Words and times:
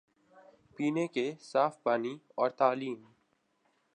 پینے 0.75 1.05
کے 1.07 1.31
صاف 1.41 1.81
پانی 1.83 2.17
اور 2.35 2.49
تعلیم 2.49 3.03